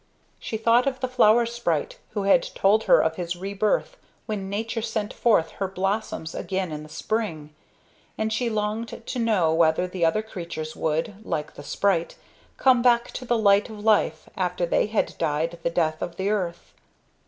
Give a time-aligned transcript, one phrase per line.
[0.39, 4.81] She thought of the flower sprite who had told her of his rebirth when Nature
[4.81, 7.53] sent forth her blossoms again in the spring;
[8.17, 12.15] and she longed to know whether the other creatures would, like the sprite,
[12.57, 16.31] come back to the light of life after they had died the death of the
[16.31, 16.73] earth.